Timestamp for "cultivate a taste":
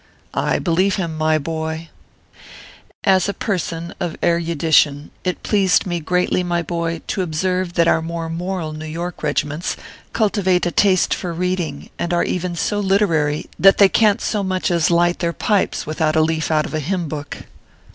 10.11-11.13